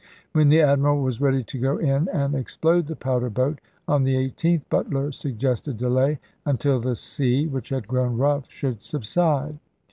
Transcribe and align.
When 0.31 0.49
the 0.49 0.61
admiral 0.63 1.03
was 1.03 1.21
ready 1.21 1.43
to 1.43 1.59
go 1.59 1.77
in 1.77 2.09
and 2.09 2.33
explode 2.33 2.87
the 2.87 2.95
powder 2.95 3.29
boat, 3.29 3.61
on 3.87 4.03
the 4.03 4.15
18th, 4.15 4.63
Butler 4.67 5.11
sug 5.11 5.37
gested 5.37 5.77
delay 5.77 6.17
until 6.43 6.79
the 6.79 6.95
sea, 6.95 7.45
which 7.45 7.69
had 7.69 7.87
grown 7.87 8.17
rough, 8.17 8.49
should 8.49 8.81
subside. 8.81 9.59